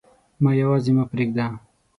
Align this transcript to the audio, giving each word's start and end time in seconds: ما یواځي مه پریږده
ما 0.43 0.51
یواځي 0.61 0.91
مه 0.97 1.03
پریږده 1.11 1.47